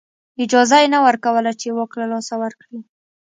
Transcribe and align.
اجازه 0.43 0.75
یې 0.81 0.87
نه 0.93 0.99
ورکوله 1.05 1.51
چې 1.59 1.67
واک 1.75 1.91
له 2.01 2.05
لاسه 2.11 2.33
ورکړي. 2.43 2.79